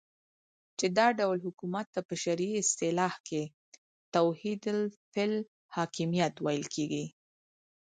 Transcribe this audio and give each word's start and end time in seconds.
چی 0.77 0.87
دا 0.97 1.07
ډول 1.19 1.37
حکومت 1.47 1.85
ته 1.93 2.01
په 2.07 2.13
شرعی 2.23 2.53
اصطلاح 2.63 3.13
کی 3.27 3.43
توحید 4.15 4.63
فی 5.11 5.21
الحاکمیت 5.29 6.33
ویل 6.45 6.65
کیږی 6.73 7.05